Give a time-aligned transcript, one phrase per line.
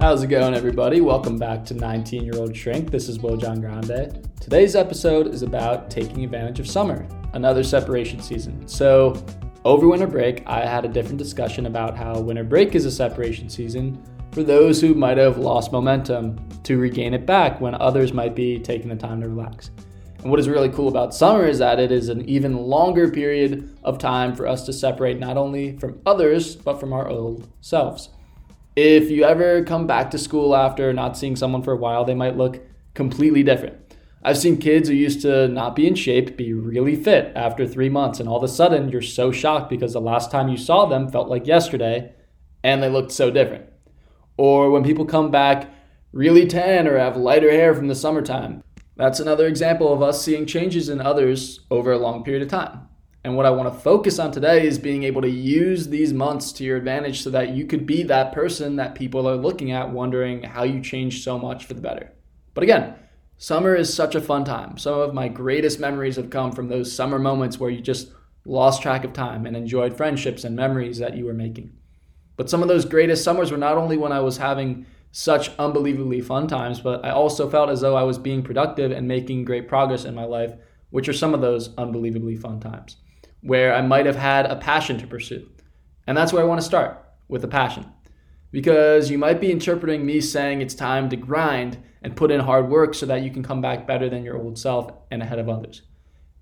[0.00, 1.02] How's it going, everybody?
[1.02, 2.90] Welcome back to 19 Year Old Shrink.
[2.90, 4.26] This is John Grande.
[4.40, 8.66] Today's episode is about taking advantage of summer, another separation season.
[8.66, 9.22] So,
[9.66, 13.50] over winter break, I had a different discussion about how winter break is a separation
[13.50, 14.02] season
[14.32, 18.58] for those who might have lost momentum to regain it back when others might be
[18.58, 19.70] taking the time to relax.
[20.22, 23.76] And what is really cool about summer is that it is an even longer period
[23.84, 28.08] of time for us to separate not only from others, but from our old selves.
[28.76, 32.14] If you ever come back to school after not seeing someone for a while, they
[32.14, 32.60] might look
[32.94, 33.76] completely different.
[34.22, 37.88] I've seen kids who used to not be in shape be really fit after three
[37.88, 40.86] months, and all of a sudden you're so shocked because the last time you saw
[40.86, 42.12] them felt like yesterday
[42.62, 43.66] and they looked so different.
[44.36, 45.72] Or when people come back
[46.12, 48.62] really tan or have lighter hair from the summertime.
[48.96, 52.88] That's another example of us seeing changes in others over a long period of time.
[53.22, 56.52] And what I want to focus on today is being able to use these months
[56.52, 59.90] to your advantage so that you could be that person that people are looking at,
[59.90, 62.12] wondering how you changed so much for the better.
[62.54, 62.94] But again,
[63.36, 64.78] summer is such a fun time.
[64.78, 68.10] Some of my greatest memories have come from those summer moments where you just
[68.46, 71.72] lost track of time and enjoyed friendships and memories that you were making.
[72.36, 76.22] But some of those greatest summers were not only when I was having such unbelievably
[76.22, 79.68] fun times, but I also felt as though I was being productive and making great
[79.68, 80.54] progress in my life,
[80.88, 82.96] which are some of those unbelievably fun times
[83.42, 85.48] where I might have had a passion to pursue.
[86.06, 87.86] And that's where I want to start with a passion.
[88.50, 92.68] Because you might be interpreting me saying it's time to grind and put in hard
[92.68, 95.48] work so that you can come back better than your old self and ahead of
[95.48, 95.82] others.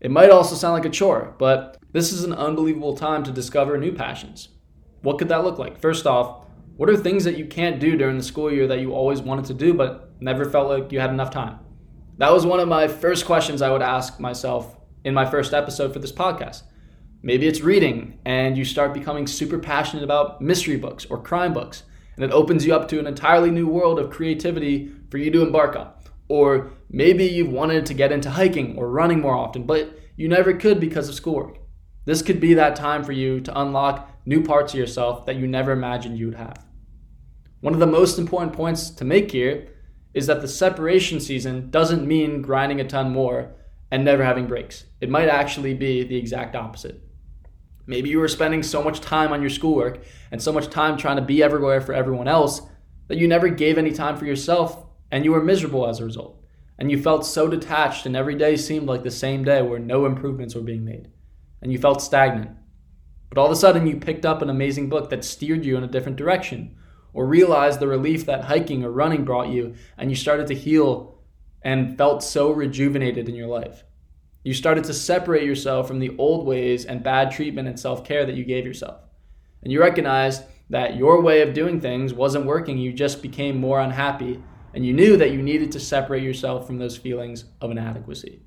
[0.00, 3.78] It might also sound like a chore, but this is an unbelievable time to discover
[3.78, 4.48] new passions.
[5.02, 5.80] What could that look like?
[5.80, 6.46] First off,
[6.76, 9.44] what are things that you can't do during the school year that you always wanted
[9.46, 11.60] to do but never felt like you had enough time?
[12.18, 15.92] That was one of my first questions I would ask myself in my first episode
[15.92, 16.62] for this podcast.
[17.24, 21.84] Maybe it's reading and you start becoming super passionate about mystery books or crime books,
[22.16, 25.42] and it opens you up to an entirely new world of creativity for you to
[25.42, 25.92] embark on.
[26.28, 30.52] Or maybe you've wanted to get into hiking or running more often, but you never
[30.54, 31.58] could because of schoolwork.
[32.06, 35.46] This could be that time for you to unlock new parts of yourself that you
[35.46, 36.66] never imagined you would have.
[37.60, 39.68] One of the most important points to make here
[40.12, 43.54] is that the separation season doesn't mean grinding a ton more
[43.92, 44.86] and never having breaks.
[45.00, 47.00] It might actually be the exact opposite.
[47.86, 51.16] Maybe you were spending so much time on your schoolwork and so much time trying
[51.16, 52.62] to be everywhere for everyone else
[53.08, 56.42] that you never gave any time for yourself and you were miserable as a result.
[56.78, 60.06] And you felt so detached, and every day seemed like the same day where no
[60.06, 61.12] improvements were being made.
[61.60, 62.50] And you felt stagnant.
[63.28, 65.84] But all of a sudden, you picked up an amazing book that steered you in
[65.84, 66.76] a different direction,
[67.12, 71.20] or realized the relief that hiking or running brought you, and you started to heal
[71.60, 73.84] and felt so rejuvenated in your life.
[74.44, 78.26] You started to separate yourself from the old ways and bad treatment and self care
[78.26, 79.00] that you gave yourself.
[79.62, 82.78] And you recognized that your way of doing things wasn't working.
[82.78, 84.42] You just became more unhappy.
[84.74, 88.42] And you knew that you needed to separate yourself from those feelings of inadequacy.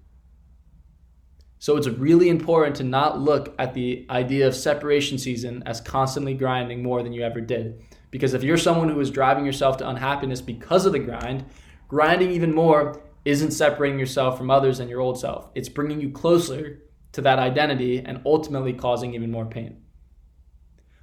[1.60, 6.34] So it's really important to not look at the idea of separation season as constantly
[6.34, 7.82] grinding more than you ever did.
[8.12, 11.46] Because if you're someone who is driving yourself to unhappiness because of the grind,
[11.88, 15.50] grinding even more isn't separating yourself from others and your old self.
[15.56, 19.82] It's bringing you closer to that identity and ultimately causing even more pain.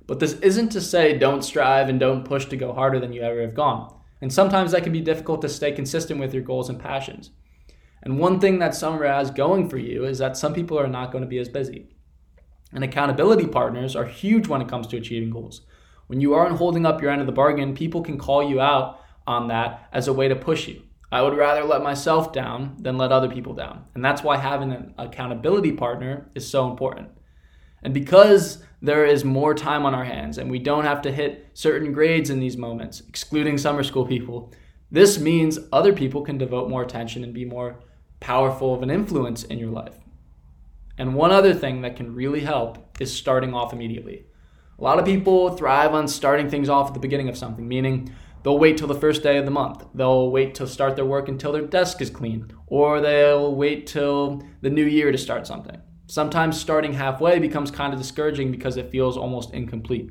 [0.07, 3.23] But this isn't to say don't strive and don't push to go harder than you
[3.23, 3.95] ever have gone.
[4.21, 7.31] And sometimes that can be difficult to stay consistent with your goals and passions.
[8.03, 11.13] And one thing that summer has going for you is that some people are not
[11.13, 11.89] going to be as busy.
[12.73, 15.63] And accountability partners are huge when it comes to achieving goals.
[16.07, 19.01] When you aren't holding up your end of the bargain, people can call you out
[19.27, 20.83] on that as a way to push you.
[21.13, 23.85] I would rather let myself down than let other people down.
[23.95, 27.11] And that's why having an accountability partner is so important.
[27.83, 31.49] And because there is more time on our hands and we don't have to hit
[31.53, 34.55] certain grades in these moments, excluding summer school people,
[34.91, 37.81] this means other people can devote more attention and be more
[38.21, 39.99] powerful of an influence in your life.
[40.97, 44.25] And one other thing that can really help is starting off immediately.
[44.79, 48.15] A lot of people thrive on starting things off at the beginning of something, meaning
[48.43, 49.85] They'll wait till the first day of the month.
[49.95, 54.43] They'll wait to start their work until their desk is clean, or they'll wait till
[54.63, 55.81] the new year to start something.
[56.09, 60.11] Sometimes starting halfway becomes kind of discouraging because it feels almost incomplete.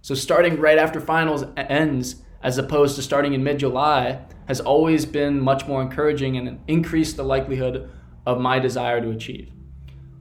[0.00, 5.06] So, starting right after finals ends, as opposed to starting in mid July, has always
[5.06, 7.90] been much more encouraging and increased the likelihood
[8.26, 9.52] of my desire to achieve.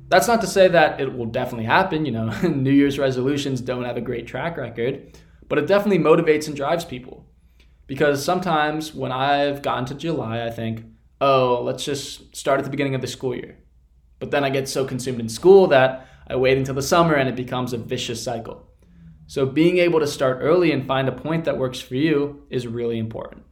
[0.09, 2.05] That's not to say that it will definitely happen.
[2.05, 5.17] You know, New Year's resolutions don't have a great track record
[5.51, 7.25] but it definitely motivates and drives people.
[7.85, 10.85] Because sometimes when I've gotten to July, I think,
[11.19, 13.57] oh, let's just start at the beginning of the school year.
[14.19, 17.27] But then I get so consumed in school that I wait until the summer and
[17.27, 18.65] it becomes a vicious cycle.
[19.27, 22.65] So, being able to start early and find a point that works for you is
[22.65, 23.43] really important.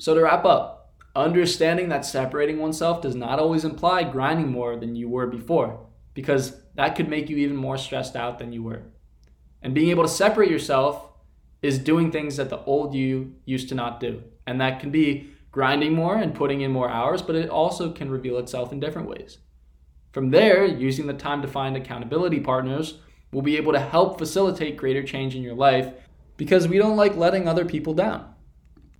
[0.00, 4.96] So, to wrap up, understanding that separating oneself does not always imply grinding more than
[4.96, 8.84] you were before, because that could make you even more stressed out than you were.
[9.64, 11.08] And being able to separate yourself
[11.62, 14.22] is doing things that the old you used to not do.
[14.46, 18.10] And that can be grinding more and putting in more hours, but it also can
[18.10, 19.38] reveal itself in different ways.
[20.12, 22.98] From there, using the time to find accountability partners
[23.32, 25.92] will be able to help facilitate greater change in your life
[26.36, 28.34] because we don't like letting other people down.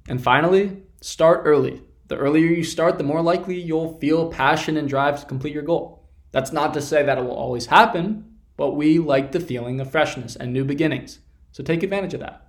[0.08, 1.82] And finally, start early.
[2.08, 5.62] The earlier you start, the more likely you'll feel passion and drive to complete your
[5.62, 6.08] goal.
[6.32, 9.90] That's not to say that it will always happen, but we like the feeling of
[9.90, 11.18] freshness and new beginnings.
[11.52, 12.48] So take advantage of that.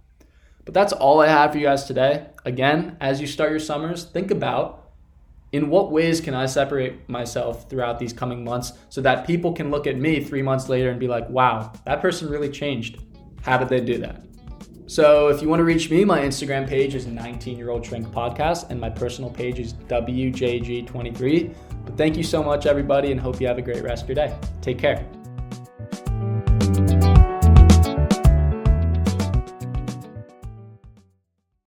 [0.65, 2.27] But that's all I have for you guys today.
[2.43, 4.91] Again, as you start your summers, think about
[5.51, 9.71] in what ways can I separate myself throughout these coming months so that people can
[9.71, 12.99] look at me three months later and be like, wow, that person really changed.
[13.41, 14.25] How did they do that?
[14.87, 18.07] So if you want to reach me, my Instagram page is 19 year old shrink
[18.07, 21.55] podcast and my personal page is WJG23.
[21.85, 24.15] But thank you so much, everybody, and hope you have a great rest of your
[24.15, 24.37] day.
[24.61, 25.05] Take care.